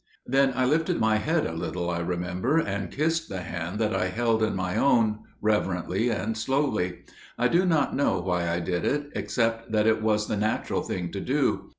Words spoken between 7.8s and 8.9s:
know why I did